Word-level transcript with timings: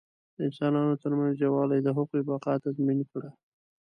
د 0.35 0.37
انسانانو 0.47 0.95
تر 1.03 1.11
منځ 1.19 1.33
یووالي 1.37 1.79
د 1.83 1.87
هغوی 1.97 2.21
بقا 2.29 2.53
تضمین 2.65 2.99
کړه. 3.11 3.29